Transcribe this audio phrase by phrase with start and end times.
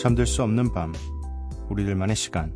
[0.00, 0.94] 잠들 수 없는 밤
[1.68, 2.54] 우리들만의 시간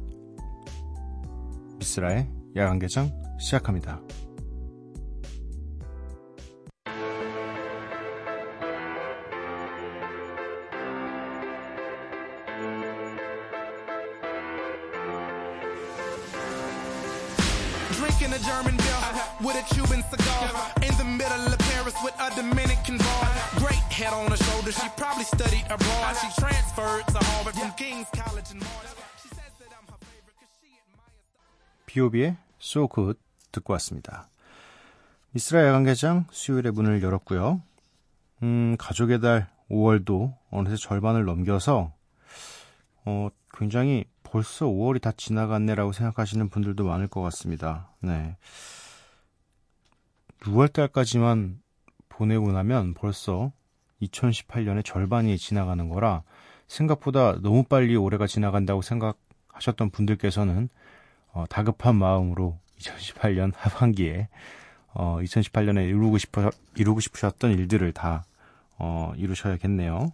[1.79, 4.01] 미스라의 야간 개장 시작합니다.
[31.95, 33.21] B.O.B의 So Good
[33.53, 34.29] 듣고 왔습니다.
[35.31, 37.63] 미스라 야간개장 수요일에 문을 열었고요.
[38.43, 41.93] 음, 가족의 달 5월도 어느새 절반을 넘겨서
[43.05, 47.91] 어, 굉장히 벌써 5월이 다 지나갔네라고 생각하시는 분들도 많을 것 같습니다.
[48.01, 48.37] 네.
[50.41, 51.61] 6월 달까지만
[52.09, 53.53] 보내고 나면 벌써
[54.03, 56.25] 2018년의 절반이 지나가는 거라
[56.67, 60.71] 생각보다 너무 빨리 올해가 지나간다고 생각하셨던 분들께서는
[61.35, 64.29] 어, 다급한 마음으로 2018년 하반기에
[64.95, 68.25] 어, 2018년에 이루고 싶어 이루고 싶으셨던 일들을 다
[68.79, 70.13] 어, 이루셔야겠네요.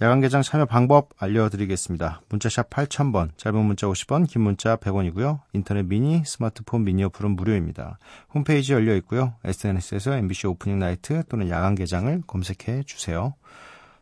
[0.00, 2.20] 야간 개장 참여 방법 알려드리겠습니다.
[2.28, 5.40] 문자샵 8000번, 짧은 문자 50원, 긴 문자 100원이고요.
[5.54, 7.98] 인터넷 미니, 스마트폰 미니 어플은 무료입니다.
[8.32, 9.34] 홈페이지 열려 있고요.
[9.42, 13.34] SNS에서 MBC 오프닝 나이트 또는 야간 개장을 검색해 주세요.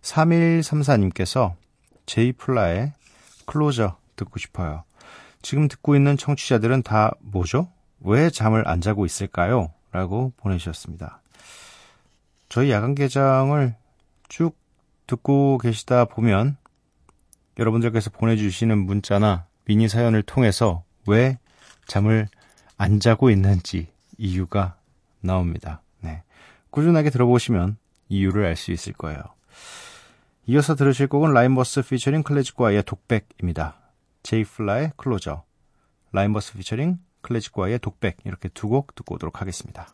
[0.03, 1.55] 3134님께서
[2.05, 2.93] 제이플라의
[3.47, 4.85] 클로저 듣고 싶어요.
[5.47, 7.69] 지금 듣고 있는 청취자들은 다 뭐죠?
[8.01, 9.73] 왜 잠을 안 자고 있을까요?
[9.93, 11.21] 라고 보내주셨습니다.
[12.49, 13.77] 저희 야간 개장을
[14.29, 14.59] 쭉
[15.07, 16.57] 듣고 계시다 보면
[17.61, 21.39] 여러분들께서 보내주시는 문자나 미니 사연을 통해서 왜
[21.87, 22.27] 잠을
[22.77, 23.87] 안 자고 있는지
[24.19, 24.75] 이유가
[25.21, 25.81] 나옵니다.
[26.01, 26.25] 네.
[26.71, 27.77] 꾸준하게 들어보시면
[28.09, 29.21] 이유를 알 수 있을 거예요.
[30.47, 33.77] 이어서 들으실 곡은 라인버스 피처링 클래식과의 독백입니다.
[34.27, 35.45] 제이플라의 Closer,
[36.13, 39.89] 라인버스 피처링 클래식과의 독백 이렇게 두 곡 듣고 오도록 하겠습니다.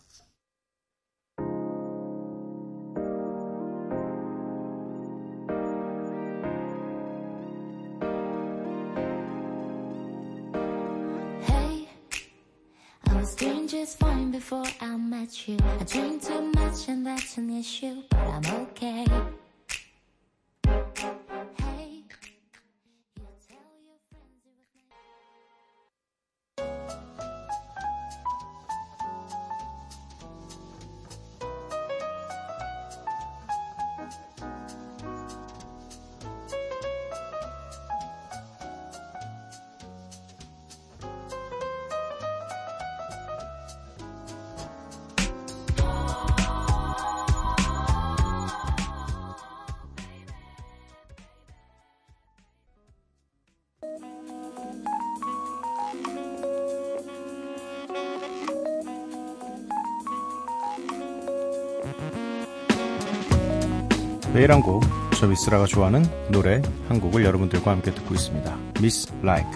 [13.69, 15.57] Just fine before I met you.
[15.81, 19.07] I drink too much and that's an issue, but I'm okay.
[64.33, 64.83] 매일 한 곡,
[65.19, 68.59] 저 미스라가 좋아하는 노래 한 곡을 여러분들과 함께 듣고 있습니다.
[68.79, 69.51] Miss Like.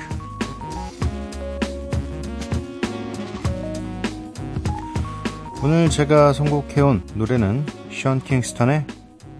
[5.64, 8.84] 오늘 제가 선곡해온 노래는 션 킹스턴의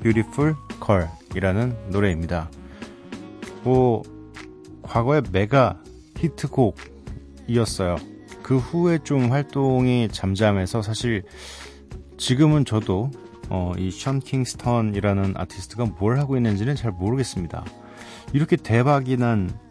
[0.02, 2.48] Beautiful Girl 이라는 노래입니다.
[3.62, 4.02] 뭐,
[4.80, 5.78] 과거의 메가
[6.16, 7.96] 히트곡이었어요.
[8.42, 11.24] 그 후에 좀 활동이 잠잠해서 사실
[12.16, 13.10] 지금은 저도
[13.48, 17.64] 어, 이션 킹스턴이라는 아티스트가 뭘 하고 있는지는 잘 모르겠습니다.
[18.32, 19.66] 이렇게 대박이 난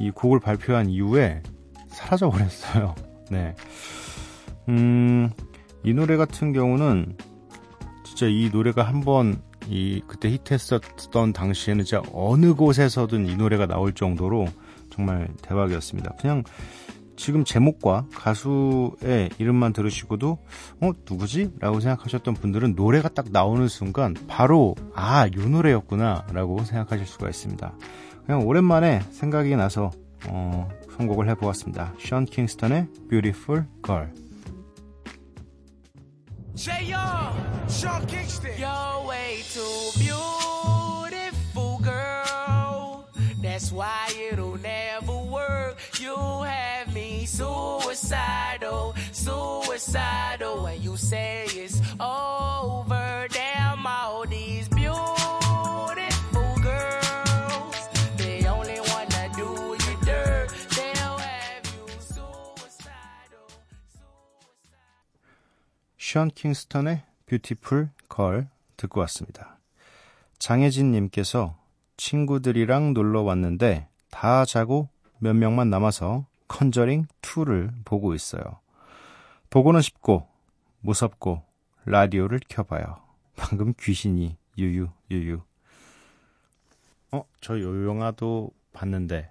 [0.00, 1.42] 이 곡을 발표한 이후에
[1.88, 2.94] 사라져 버렸어요.
[3.30, 3.54] 네.
[4.68, 5.30] 음,
[5.84, 7.16] 이 노래 같은 경우는
[8.04, 14.48] 진짜 이 노래가 한번 이 그때 히트했었던 당시에는 진짜 어느 곳에서든 이 노래가 나올 정도로
[14.90, 16.14] 정말 대박이었습니다.
[16.18, 16.44] 그냥
[17.20, 20.38] 지금 제목과 가수의 이름만 들으시고도
[20.80, 21.52] 어 누구지?
[21.60, 27.74] 라고 생각하셨던 분들은 노래가 딱 나오는 순간 바로 아 요 노래였구나 라고 생각하실 수가 있습니다.
[28.24, 29.90] 그냥 오랜만에 생각이 나서
[30.28, 31.92] 어, 선곡을 해보았습니다.
[31.98, 34.08] 션 킹스턴의 Beautiful Girl
[36.54, 37.34] J.R.
[43.60, 44.09] Sean
[66.12, 69.60] 션 킹스턴의 Beautiful Girl 듣고 왔습니다.
[70.40, 71.56] 장혜진 님께서
[71.98, 74.88] 친구들이랑 놀러 왔는데 다 자고
[75.20, 78.42] 몇 명만 남아서 컨저링 2를 보고 있어요.
[79.50, 80.26] 보고는 싶고
[80.80, 81.44] 무섭고
[81.84, 83.00] 라디오를 켜봐요.
[83.36, 85.40] 방금 귀신이 유유 유유.
[87.12, 89.30] 어, 저 요 영화도 봤는데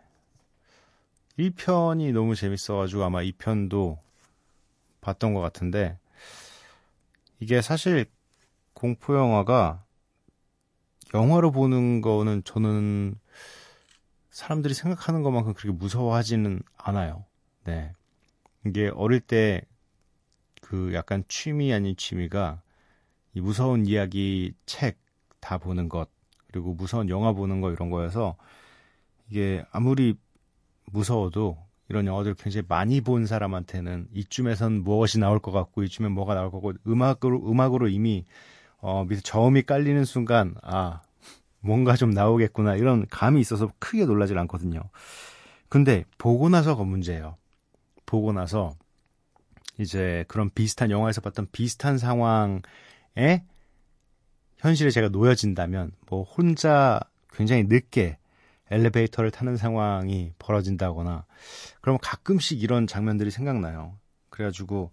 [1.38, 3.98] 1편이 너무 재밌어가지고 아마 2편도
[5.02, 5.99] 봤던 것 같은데
[7.40, 8.06] 이게 사실
[8.74, 9.84] 공포 영화가
[11.14, 13.16] 영화로 보는 거는 저는
[14.30, 17.26] 사람들이 생각하는 것만큼 그렇게 무서워하지는 않아요.
[17.66, 17.92] 네.
[18.66, 19.62] 이게 어릴 때
[20.62, 22.62] 그 약간 취미 아닌 취미가
[23.34, 25.00] 이 무서운 이야기 책
[25.42, 26.10] 다 보는 것
[26.48, 28.36] 그리고 무서운 영화 보는 거 이런 거여서
[29.30, 30.16] 이게 아무리
[30.86, 31.58] 무서워도
[31.90, 36.74] 이런 영화들을 굉장히 많이 본 사람한테는 이쯤에선 무엇이 나올 것 같고 이쯤엔 뭐가 나올 거고
[36.88, 38.26] 음악으로 음악으로 이미
[38.78, 41.02] 어 밑에 저음이 깔리는 순간 아
[41.60, 44.82] 뭔가 좀 나오겠구나 이런 감이 있어서 크게 놀라질 않거든요.
[45.68, 47.38] 근데 보고 나서가 문제예요.
[48.06, 48.76] 보고 나서
[49.80, 52.62] 이제 그런 비슷한 영화에서 봤던 비슷한 상황에
[54.58, 57.00] 현실에 제가 놓여진다면 뭐 혼자
[57.32, 58.19] 굉장히 늦게
[58.72, 61.26] 엘리베이터를 타는 상황이 벌어진다거나
[61.82, 63.98] 그러면 가끔씩 이런 장면들이 생각나요.
[64.30, 64.92] 그래가지고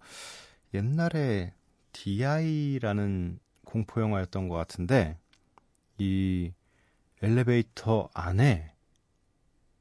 [0.74, 1.52] 옛날에
[1.92, 5.18] DI라는 공포 영화였던 것 같은데
[5.98, 6.52] 이
[7.22, 8.72] 엘리베이터 안에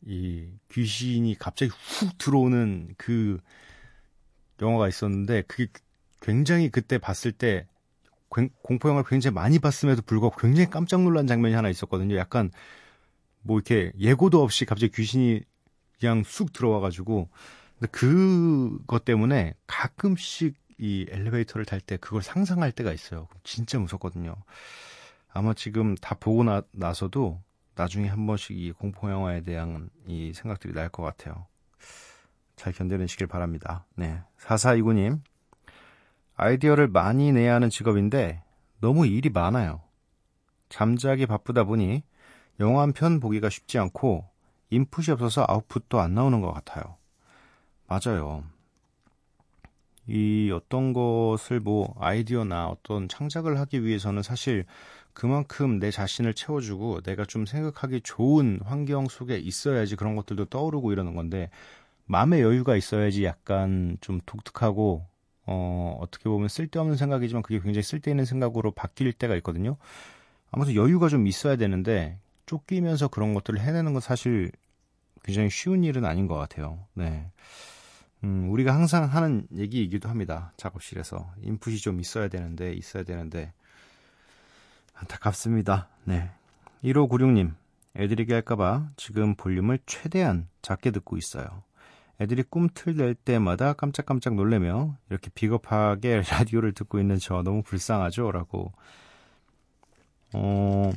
[0.06, 3.40] 이 귀신이 갑자기 훅 들어오는 그
[4.62, 5.68] 영화가 있었는데 그게
[6.22, 7.68] 굉장히 그때 봤을 때
[8.62, 12.16] 공포 영화를 굉장히 많이 봤음에도 불구하고 굉장히 깜짝 놀란 장면이 하나 있었거든요.
[12.18, 12.52] 약간
[13.46, 15.42] 뭐 이렇게 예고도 없이 갑자기 귀신이
[16.00, 17.30] 그냥 쑥 들어와가지고
[17.80, 23.28] 근데 그것 때문에 가끔씩 이 엘리베이터를 탈 때 그걸 상상할 때가 있어요.
[23.44, 24.36] 진짜 무섭거든요.
[25.32, 27.42] 아마 지금 다 보고 나, 나서도
[27.76, 31.46] 나중에 한 번씩 이 공포 영화에 대한 이 생각들이 날 것 같아요.
[32.56, 33.86] 잘 견뎌내시길 바랍니다.
[33.96, 34.22] 네.
[34.40, 35.22] 4429님.
[36.36, 38.44] 아이디어를 많이 내야 하는 직업인데
[38.82, 39.82] 너무 일이 많아요.
[40.70, 42.04] 잠자기 바쁘다 보니
[42.60, 44.26] 영화 한 편 보기가 쉽지 않고
[44.70, 46.96] 인풋이 없어서 아웃풋도 안 나오는 것 같아요.
[47.88, 48.44] 맞아요.
[50.08, 54.66] 이 어떤 것을 뭐 아이디어나 어떤 창작을 하기 위해서는 사실
[55.14, 61.16] 그만큼 내 자신을 채워주고 내가 좀 생각하기 좋은 환경 속에 있어야지 그런 것들도 떠오르고 이러는
[61.16, 61.50] 건데
[62.06, 65.06] 마음의 여유가 있어야지 약간 좀 독특하고
[65.48, 69.78] 어 어떻게 보면 쓸데없는 생각이지만 그게 굉장히 쓸데있는 생각으로 바뀔 때가 있거든요.
[70.52, 74.52] 아무튼 여유가 좀 있어야 되는데 쫓기면서 그런 것들을 해내는 건 사실
[75.24, 76.86] 굉장히 쉬운 일은 아닌 것 같아요.
[76.94, 77.32] 네.
[78.24, 80.54] 음, 우리가 항상 하는 얘기이기도 합니다.
[80.58, 81.32] 작업실에서.
[81.42, 83.54] 인풋이 좀 있어야 되는데, 있어야 되는데.
[84.94, 85.90] 안타깝습니다.
[86.06, 86.30] 네.
[86.84, 87.54] 1596님,
[87.98, 91.64] 애들에게 할까봐 지금 볼륨을 최대한 작게 듣고 있어요.
[92.20, 98.32] 애들이 꿈틀 낼 때마다 깜짝깜짝 놀래며 이렇게 비겁하게 라디오를 듣고 있는 저 너무 불쌍하죠?
[98.32, 98.72] 라고.
[100.34, 100.92] 어,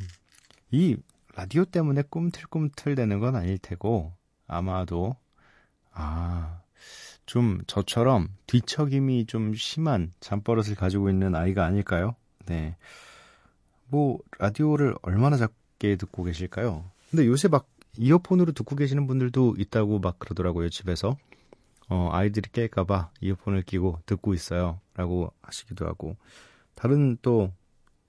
[0.71, 0.97] 이
[1.39, 4.13] 라디오 때문에 꿈틀꿈틀 되는 건 아닐 테고,
[4.49, 5.15] 아마도,
[5.93, 6.63] 아,
[7.27, 12.17] 좀 저처럼 뒤척임이 좀 심한 잠버릇을 가지고 있는 아이가 아닐까요?
[12.47, 12.77] 네.
[13.87, 16.91] 뭐, 라디오를 얼마나 작게 듣고 계실까요?
[17.09, 21.17] 근데 요새 막 이어폰으로 듣고 계시는 분들도 있다고 막 그러더라고요, 집에서.
[21.89, 24.81] 어, 아이들이 깰까봐 이어폰을 끼고 듣고 있어요.
[24.95, 26.17] 라고 하시기도 하고.
[26.75, 27.53] 다른 또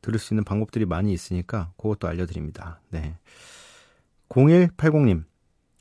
[0.02, 2.82] 들을 수 있는 방법들이 많이 있으니까 그것도 알려드립니다.
[2.90, 3.18] 네.
[4.30, 5.26] 0180님.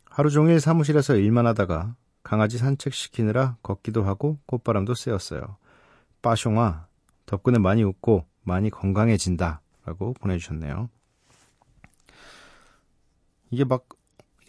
[0.04, 5.56] 하루 종일 사무실에서 일만 하다가 강아지 산책시키느라 걷기도 하고 꽃바람도 쐬었어요.
[6.22, 6.86] 빠숑아,
[7.26, 9.60] 덕분에 많이 웃고 많이 건강해진다.
[9.84, 10.90] 라고 보내주셨네요.
[13.50, 13.86] 이게 막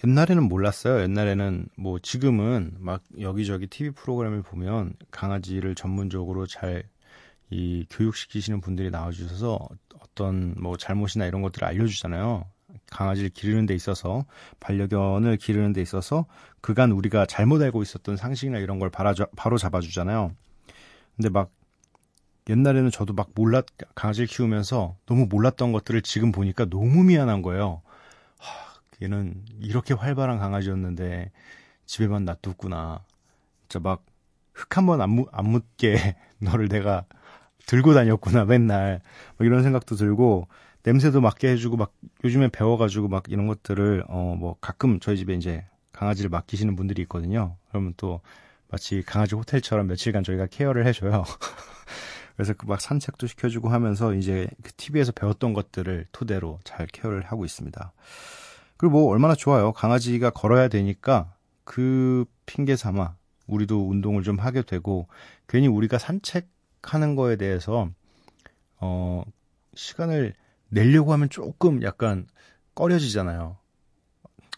[0.05, 1.01] 옛날에는 몰랐어요.
[1.03, 6.83] 옛날에는 뭐 지금은 막 여기저기 TV 프로그램을 보면 강아지를 전문적으로 잘
[7.49, 9.67] 이 교육시키시는 분들이 나와주셔서
[9.99, 12.45] 어떤 뭐 잘못이나 이런 것들을 알려주잖아요.
[12.91, 14.25] 강아지를 기르는 데 있어서
[14.59, 16.25] 반려견을 기르는 데 있어서
[16.61, 19.13] 그간 우리가 잘못 알고 있었던 상식이나 이런 걸 바로,
[19.57, 20.31] 잡아주잖아요.
[21.15, 21.51] 근데 막
[22.49, 23.65] 옛날에는 저도 막 몰랐
[23.95, 27.81] 강아지를 키우면서 너무 몰랐던 것들을 지금 보니까 너무 미안한 거예요.
[28.37, 31.31] 하, 얘는 이렇게 활발한 강아지였는데
[31.85, 33.03] 집에만 놔뒀구나.
[33.67, 34.05] 진짜 막
[34.53, 37.05] 흙 한 번 안, 안 묻게 너를 내가
[37.69, 38.99] 들고 다녔구나 맨날
[39.37, 40.47] 뭐 이런 생각도 들고
[40.83, 45.65] 냄새도 맡게 해주고 막 요즘에 배워가지고 막 이런 것들을 어 뭐 가끔 저희 집에 이제
[45.91, 47.57] 강아지를 맡기시는 분들이 있거든요.
[47.69, 48.21] 그러면 또
[48.69, 51.23] 마치 강아지 호텔처럼 며칠간 저희가 케어를 해줘요.
[52.35, 57.45] 그래서 그 막 산책도 시켜주고 하면서 이제 그 TV에서 배웠던 것들을 토대로 잘 케어를 하고
[57.45, 57.91] 있습니다.
[58.77, 59.73] 그리고 뭐 얼마나 좋아요.
[59.73, 61.33] 강아지가 걸어야 되니까
[61.65, 65.07] 그 핑계 삼아 우리도 운동을 좀 하게 되고
[65.47, 66.47] 괜히 우리가 산책
[66.83, 67.89] 하는 거에 대해서
[68.79, 69.23] 어
[69.75, 70.33] 시간을
[70.69, 72.27] 내려고 하면 조금 약간
[72.75, 73.57] 꺼려지잖아요.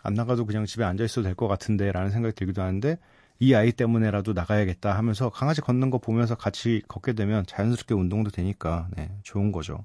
[0.03, 2.97] 안 나가도 그냥 집에 앉아 있어도 될 것 같은데 라는 생각이 들기도 하는데
[3.39, 8.87] 이 아이 때문에라도 나가야겠다 하면서 강아지 걷는 거 보면서 같이 걷게 되면 자연스럽게 운동도 되니까
[8.95, 9.83] 네, 좋은 거죠.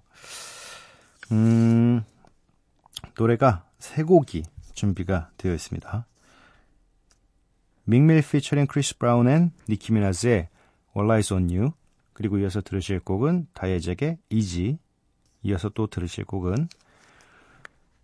[1.33, 2.02] 음,
[3.19, 6.07] 노래가 세 곡이 준비가 되어 있습니다.
[7.85, 10.49] 믹밀 피처링 크리스 브라운 and 니키 미나즈의
[10.97, 11.73] All Eyes on You
[12.16, 14.78] 그리고 이어서 들으실 곡은 다이제의 Easy
[15.42, 16.70] 이어서 또 들으실 곡은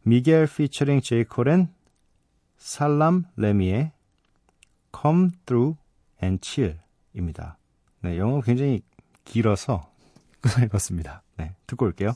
[0.02, 1.72] 미겔 피처링 제이콜 and
[2.58, 3.92] 살람 레미의
[4.94, 5.78] Come Through
[6.22, 6.78] and Chill
[7.14, 7.56] 입니다.
[8.02, 8.82] 네, 영어 굉장히
[9.24, 9.90] 길어서
[10.42, 11.22] 끊어 읽었습니다.
[11.38, 12.12] 네, 듣고 올게요.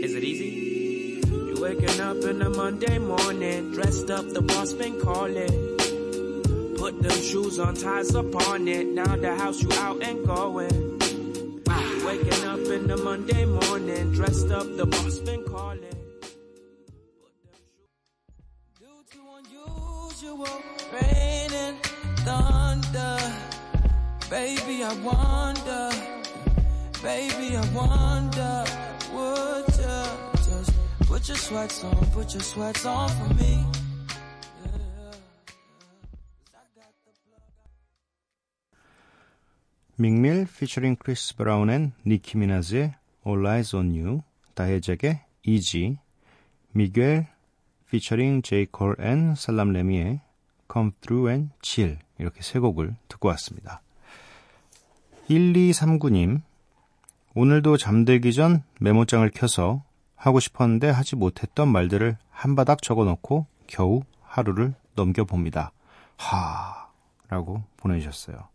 [0.00, 1.20] Is it easy?
[1.26, 5.76] You waking up in the Monday morning, dressed up, the boss been calling.
[6.76, 8.86] Put them shoes on, ties upon it.
[8.86, 11.00] Now the house you out and going.
[12.06, 15.82] Waking up in the Monday morning, dressed up, the boss been calling.
[18.78, 20.62] Due to unusual
[20.92, 21.76] rain and
[22.24, 23.18] thunder,
[24.30, 25.90] baby, I wonder,
[27.02, 28.64] baby, I wonder,
[31.18, 33.64] put your sweats on, put your sweats on for me?
[39.96, 42.94] 믹밀 피처링 크리스 브라운 앤 니키 미나즈의
[43.26, 44.22] All Eyes on You
[44.54, 45.98] 다해잭의 Easy
[46.70, 47.26] 미겔
[47.90, 50.20] 피처링 제이콜 앤 살람 레미의
[50.72, 53.82] Come Through and Chill 이렇게 세 곡을 듣고 왔습니다.
[55.28, 56.42] 1239님
[57.34, 59.82] 오늘도 잠들기 전 메모장을 켜서
[60.18, 65.72] 하고 싶었는데 하지 못했던 말들을 한 바닥 적어놓고 겨우 하루를 넘겨봅니다.
[66.16, 66.88] 하
[67.28, 68.48] 라고 보내주셨어요.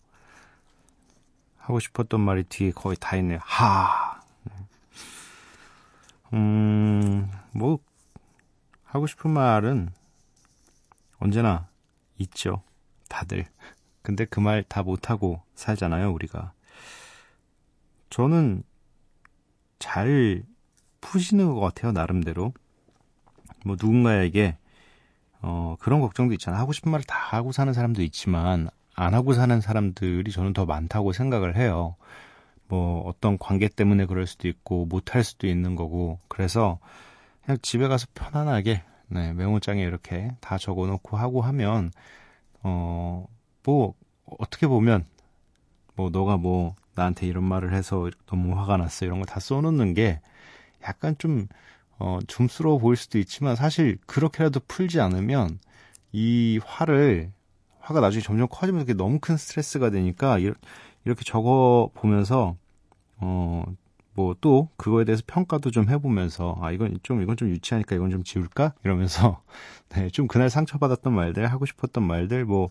[1.58, 3.40] 하고 싶었던 말이 뒤에 거의 다 있네요.
[3.42, 4.22] 하.
[6.34, 7.80] 음, 뭐,
[8.84, 9.90] 하고 싶은 말은
[11.20, 11.68] 언제나
[12.18, 12.62] 있죠.
[13.08, 13.46] 다들.
[14.02, 16.52] 근데 그 말 다 못하고 살잖아요, 우리가.
[18.10, 18.64] 저는
[19.80, 20.44] 잘
[21.04, 22.54] 푸시는 것 같아요, 나름대로.
[23.66, 24.58] 뭐, 누군가에게,
[25.42, 26.58] 어, 그런 걱정도 있잖아.
[26.60, 31.14] 하고 싶은 말을 다 하고 사는 사람도 있지만, 안 하고 사는 사람들이 저는 더 많다고
[31.14, 31.96] 생각을 해요.
[32.68, 36.80] 뭐 어떤 관계 때문에 그럴 수도 있고 못할 수도 있는 거고 그래서
[37.44, 41.92] 그냥 집에 가서 편안하게 네, 메모장에 이렇게 다 적어 놓고 하고 하면
[42.64, 43.28] 어
[43.64, 43.94] 뭐
[44.26, 45.06] 어떻게 보면
[45.96, 50.22] 뭐 너가 뭐 나한테 이런 말을 해서 너무 화가 났어 이런 거다 써놓는 게
[50.84, 51.48] 약간 좀
[52.00, 55.60] 어, 줌스러워 보일 수도 있지만 사실 그렇게라도 풀지 않으면
[56.12, 57.32] 이 화를
[57.80, 62.56] 화가 나중에 점점 커지면서 그게 너무 큰 스트레스가 되니까 이렇게 적어 보면서
[63.20, 63.66] 어
[64.16, 68.24] 뭐 또 그거에 대해서 평가도 좀 해보면서 아 이건 좀 이건 좀 유치하니까 이건 좀
[68.24, 68.74] 지울까?
[68.84, 69.42] 이러면서
[69.90, 72.70] 네 좀 그날 상처받았던 말들 하고 싶었던 말들 뭐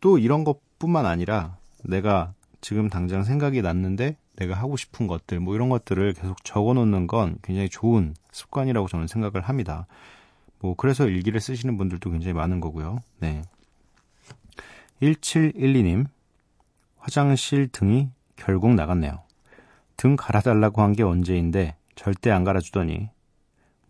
[0.00, 5.68] 또 이런 것뿐만 아니라 내가 지금 당장 생각이 났는데 내가 하고 싶은 것들 뭐 이런
[5.68, 9.86] 것들을 계속 적어 놓는 건 굉장히 좋은 습관이라고 저는 생각을 합니다.
[10.60, 13.00] 뭐 그래서 일기를 쓰시는 분들도 굉장히 많은 거고요.
[13.18, 13.42] 네.
[15.02, 16.06] 1712님,
[16.98, 19.22] 화장실 등이 결국 나갔네요.
[19.96, 23.08] 등 갈아달라고 한 게 언제인데 절대 안 갈아주더니,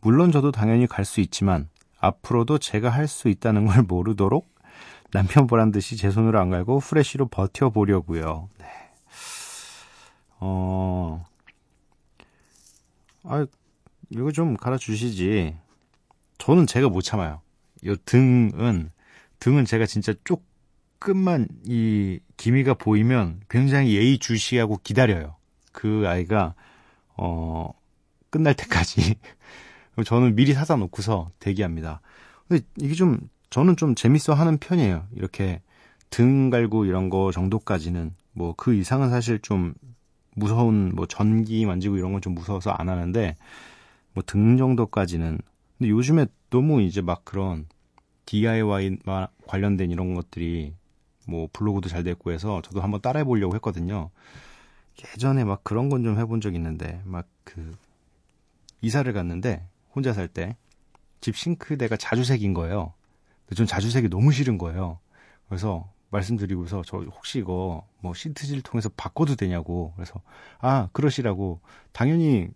[0.00, 4.49] 물론 저도 당연히 갈 수 있지만, 앞으로도 제가 할 수 있다는 걸 모르도록
[5.12, 8.49] 남편 보란 듯이 제 손으로 안 갈고 후레쉬로 버텨보려고요.
[8.59, 8.67] 네.
[10.40, 11.25] 어,
[13.25, 13.47] 아,
[14.11, 15.57] 이거 좀 갈아주시지.
[16.38, 17.40] 저는 제가 못 참아요.
[17.83, 18.90] 이 등은,
[19.40, 20.45] 등은 제가 진짜 쪽
[21.00, 25.37] 조금만 이 기미가 보이면 굉장히 예의주시하고 기다려요.
[25.73, 26.55] 그 아이가
[27.16, 27.71] 어
[28.31, 29.14] 끝날 때까지
[30.05, 32.00] 저는 미리 사다 놓고서 대기합니다.
[32.49, 35.07] 근데 이게 좀 저는 좀 재밌어 하는 편이에요.
[35.14, 35.61] 이렇게
[36.11, 39.75] 등 갈고 이런 거 정도까지는 뭐 그 이상은 사실 좀
[40.37, 43.37] 무서운 뭐 전기 만지고 이런 건 좀 무서워서 안 하는데
[44.14, 45.38] 뭐 등 정도까지는
[45.78, 47.66] 근데 요즘에 너무 이제 막 그런
[48.26, 48.99] DIY
[49.47, 50.75] 관련된 이런 것들이
[51.26, 54.11] 뭐 블로그도 잘 됐고 해서 저도 한번 따라해 보려고 했거든요.
[55.14, 57.76] 예전에 막 그런 건 좀 해본 적 있는데 막 그
[58.83, 60.57] 이사를 갔는데 혼자 살 때
[61.21, 62.93] 집 싱크대가 자주색인 거예요.
[63.47, 64.99] 근데 전 자주색이 너무 싫은 거예요.
[65.49, 70.20] 그래서 말씀드리고서 저 혹시 이거 뭐 시트지를 통해서 바꿔도 되냐고 그래서
[70.58, 71.61] 아 그러시라고
[71.92, 72.49] 당연히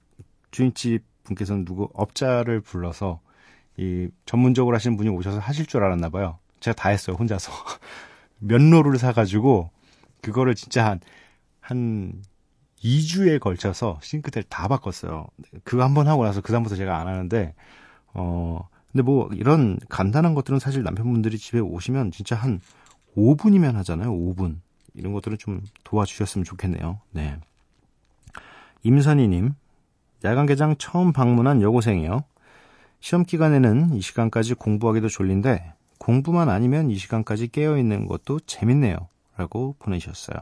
[0.50, 3.21] 주인집 분께서는 누구 업자를 불러서
[3.76, 6.38] 이 전문적으로 하시는 분이 오셔서 하실 줄 알았나 봐요.
[6.61, 7.52] 제가 다 했어요 혼자서
[8.40, 9.71] 면로를 사가지고
[10.23, 10.99] 그거를 진짜
[11.61, 12.23] 한한
[12.83, 15.26] 2주에 걸쳐서 싱크대를 다 바꿨어요.
[15.64, 17.55] 그거 한 번 하고 나서 그 다음부터 제가 안 하는데
[18.14, 22.61] 어 근데 뭐 이런 간단한 것들은 사실 남편분들이 집에 오시면 진짜 한
[23.17, 24.12] 5분이면 하잖아요.
[24.12, 24.61] 5분.
[24.95, 27.00] 이런 것들은 좀 도와주셨으면 좋겠네요.
[27.11, 27.38] 네.
[28.83, 29.55] 임선희님,
[30.25, 32.25] 야간 개장 처음 방문한 여고생이요.
[33.00, 38.97] 시험 기간에는 이 시간까지 공부하기도 졸린데 공부만 아니면 이 시간까지 깨어 있는 것도 재밌네요.
[39.37, 40.38] 라고 보내주셨어요.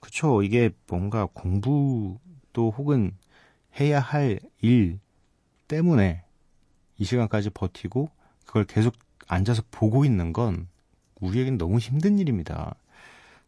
[0.00, 0.42] 그쵸.
[0.42, 3.12] 이게 뭔가 공부도 혹은
[3.78, 4.98] 해야 할 일
[5.68, 6.24] 때문에
[6.98, 8.10] 이 시간까지 버티고
[8.46, 8.94] 그걸 계속
[9.28, 10.68] 앉아서 보고 있는 건
[11.20, 12.74] 우리에겐 너무 힘든 일입니다.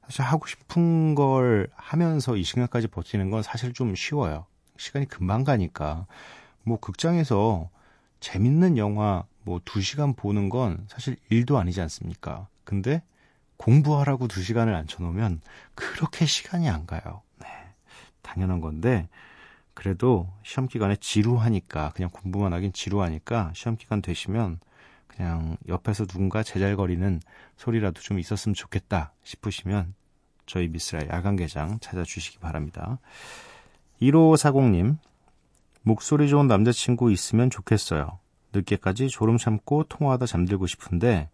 [0.05, 4.47] 사실 하고 싶은 걸 하면서 이 시간까지 버티는 건 사실 좀 쉬워요.
[4.79, 6.07] 시간이 금방 가니까.
[6.63, 7.69] 뭐 극장에서
[8.21, 12.49] 재밌는 영화 뭐 2시간 보는 건 사실 일도 아니지 않습니까?
[12.65, 13.03] 근데
[13.57, 15.41] 공부하라고 2시간을 앉혀놓으면
[15.75, 17.23] 그렇게 시간이 안 가요.
[17.39, 17.47] 네.
[18.23, 19.09] 당연한 건데
[19.75, 24.59] 그래도 시험 기간에 지루하니까 그냥 공부만 하긴 지루하니까 시험 기간 되시면
[25.19, 27.21] 그냥 옆에서 누군가 제잘거리는
[27.57, 29.95] 소리라도 좀 있었으면 좋겠다 싶으시면
[30.47, 33.01] 저희 미스라 야간 개장 찾아주시기 바랍니다.
[34.01, 34.97] 1540님,
[35.83, 38.21] 목소리 좋은 남자친구 있으면 좋겠어요.
[38.53, 41.31] 늦게까지 졸음 참고 통화하다 잠들고 싶은데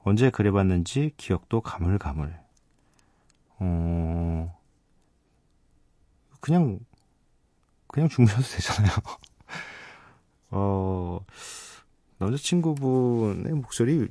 [0.00, 2.34] 언제 그래봤는지 기억도 가물가물.
[3.60, 4.58] 어,
[6.40, 6.80] 그냥
[7.86, 8.92] 그냥 주무셔도 되잖아요.
[10.50, 11.20] 어,
[12.18, 14.08] 남자친구분의 목소리,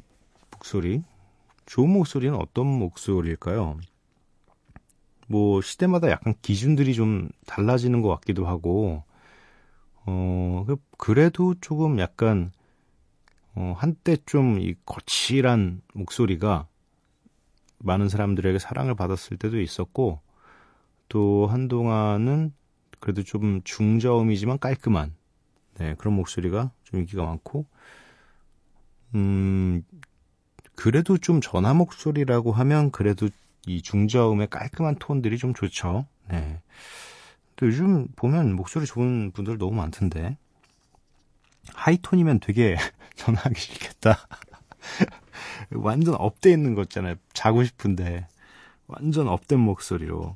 [0.52, 1.04] 목소리,
[1.66, 3.80] 좋은 목소리는 어떤 목소리일까요?
[5.28, 9.04] 뭐, 시대마다 약간 기준들이 좀 달라지는 것 같기도 하고,
[10.06, 12.52] 어, 그, 그래도 조금 약간,
[13.56, 16.68] 어, 한때 좀 이 거칠한 목소리가
[17.80, 20.22] 많은 사람들에게 사랑을 받았을 때도 있었고,
[21.10, 22.54] 또 한동안은
[23.00, 25.14] 그래도 좀 중저음이지만 깔끔한
[25.78, 27.66] 네, 그런 목소리가 좀 인기가 많고
[29.16, 29.84] 음
[30.76, 33.30] 그래도 좀 전화 목소리라고 하면 그래도
[33.66, 36.06] 이 중저음의 깔끔한 톤들이 좀 좋죠.
[36.30, 36.62] 네.
[37.56, 40.38] 또 요즘 보면 목소리 좋은 분들 너무 많던데
[41.74, 42.78] 하이톤이면 되게
[43.16, 44.28] 전화하기 싫겠다.
[45.72, 47.16] 완전 up돼 있는 거 있잖아요.
[47.34, 48.28] 자고 싶은데
[48.88, 50.36] 완전 up된 목소리로.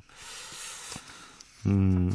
[1.66, 2.12] 음,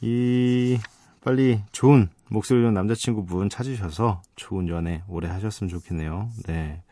[0.00, 0.78] 이
[1.28, 6.30] 빨리 좋은 목소리 좋은 남자친구분 찾으셔서 좋은 연애 오래 하셨으면 좋겠네요.
[6.46, 6.82] 네.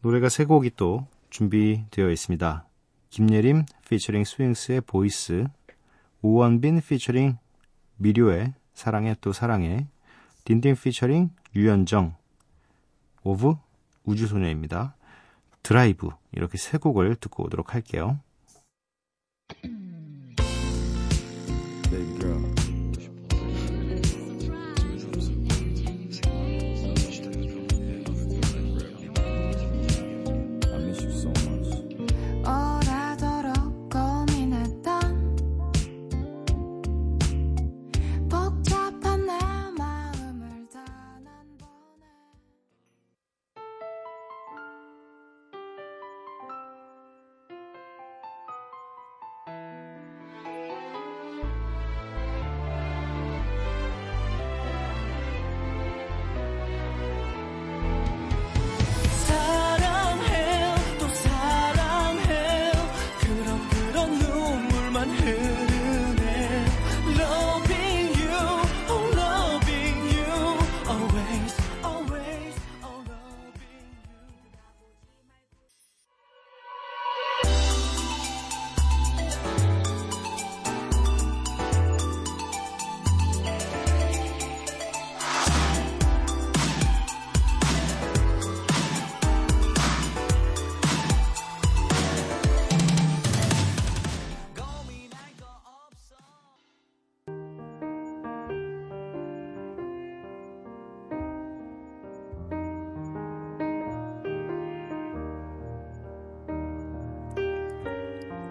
[0.00, 2.64] 노래가 세 곡이 또 준비되어 있습니다.
[3.10, 5.46] 김예림 피처링 스윙스의 Voice,
[6.22, 7.36] 오원빈 피처링
[7.98, 9.88] 미료의 사랑해 또 사랑해,
[10.46, 12.14] 딘딘 피처링 유연정,
[13.24, 13.56] of
[14.04, 14.96] 우주소녀입니다.
[15.62, 18.20] 드라이브 이렇게 세 곡을 듣고 오도록 할게요.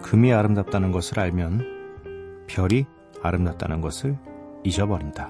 [0.09, 2.85] 금이 아름답다는 것을 알면 별이
[3.21, 4.17] 아름답다는 것을
[4.63, 5.29] 잊어버린다.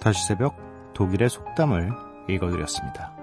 [0.00, 0.54] 다시 새벽
[0.92, 1.90] 독일의 속담을
[2.28, 3.13] 읽어드렸습니다.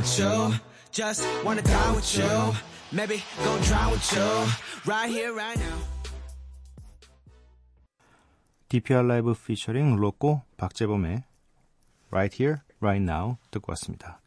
[0.00, 0.54] With you.
[0.90, 2.54] Just wanna die with you.
[2.92, 4.28] Maybe go drown with you.
[4.86, 5.78] Right here, right now.
[8.68, 11.24] DPR 라이브 피처링 로꼬 박재범의
[12.12, 14.20] Right Here, Right Now 듣고 왔습니다.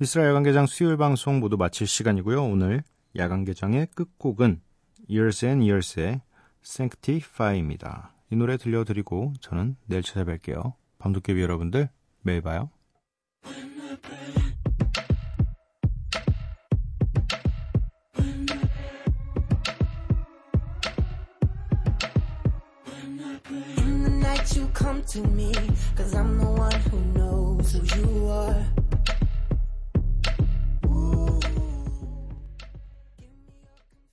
[0.00, 2.44] 이스라 야간개장 수요일 방송 모두 마칠 시간이고요.
[2.44, 2.82] 오늘
[3.16, 4.60] 야간개장의 끝곡은
[5.08, 6.20] Years and Years의
[6.64, 8.12] Sanctify입니다.
[8.30, 10.74] 이 노래 들려드리고 저는 내일 찾아뵐게요.
[10.98, 11.88] 밤도깨비 여러분들
[12.22, 12.70] 매일 봐요.
[25.14, 25.54] To me,